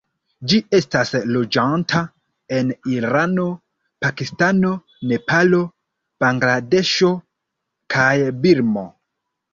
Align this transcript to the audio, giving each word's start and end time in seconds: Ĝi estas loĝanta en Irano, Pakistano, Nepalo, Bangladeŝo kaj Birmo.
Ĝi 0.51 0.57
estas 0.75 1.11
loĝanta 1.33 1.99
en 2.59 2.71
Irano, 2.93 3.45
Pakistano, 4.05 4.71
Nepalo, 5.13 5.61
Bangladeŝo 6.25 7.15
kaj 7.97 8.13
Birmo. 8.47 8.89